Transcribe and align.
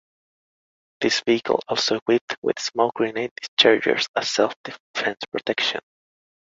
This 0.99 1.21
vehicle 1.27 1.59
also 1.67 1.97
equipped 1.97 2.35
with 2.41 2.57
smoke 2.59 2.95
grenade 2.95 3.29
dischargers 3.39 4.07
as 4.15 4.31
self 4.31 4.55
defence 4.63 5.19
protection. 5.31 5.81